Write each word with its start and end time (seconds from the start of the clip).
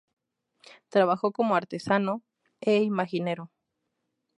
Trabajó 0.89 1.31
como 1.31 1.55
artesano 1.55 2.23
e 2.59 2.77
imaginero. 2.81 3.51